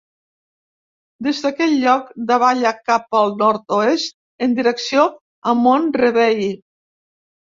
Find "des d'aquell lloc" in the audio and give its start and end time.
1.27-2.07